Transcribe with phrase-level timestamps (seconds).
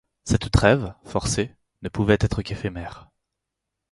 [0.23, 3.11] Cette trêve, forcée, ne pouvait être qu'éphémère.